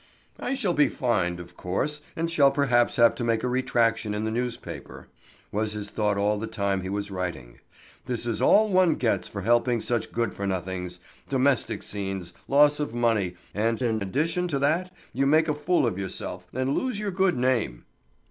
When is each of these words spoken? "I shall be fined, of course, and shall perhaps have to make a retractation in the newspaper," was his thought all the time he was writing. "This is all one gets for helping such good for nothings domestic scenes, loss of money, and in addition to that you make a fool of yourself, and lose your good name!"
"I 0.39 0.55
shall 0.55 0.73
be 0.73 0.89
fined, 0.89 1.39
of 1.39 1.55
course, 1.55 2.01
and 2.15 2.31
shall 2.31 2.49
perhaps 2.51 2.95
have 2.95 3.13
to 3.13 3.23
make 3.23 3.43
a 3.43 3.47
retractation 3.47 4.15
in 4.15 4.23
the 4.23 4.31
newspaper," 4.31 5.09
was 5.51 5.73
his 5.73 5.91
thought 5.91 6.17
all 6.17 6.39
the 6.39 6.47
time 6.47 6.81
he 6.81 6.89
was 6.89 7.11
writing. 7.11 7.59
"This 8.07 8.25
is 8.25 8.41
all 8.41 8.67
one 8.71 8.95
gets 8.95 9.27
for 9.27 9.41
helping 9.43 9.79
such 9.79 10.11
good 10.11 10.33
for 10.33 10.47
nothings 10.47 10.99
domestic 11.29 11.83
scenes, 11.83 12.33
loss 12.47 12.79
of 12.79 12.95
money, 12.95 13.35
and 13.53 13.79
in 13.79 14.01
addition 14.01 14.47
to 14.47 14.57
that 14.57 14.91
you 15.13 15.27
make 15.27 15.47
a 15.47 15.53
fool 15.53 15.85
of 15.85 15.99
yourself, 15.99 16.47
and 16.51 16.73
lose 16.75 16.99
your 16.99 17.11
good 17.11 17.37
name!" 17.37 17.85